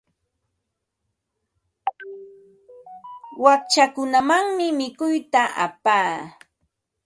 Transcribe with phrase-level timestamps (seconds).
[3.43, 6.13] Wakchakunamanmi mikuyta apaa.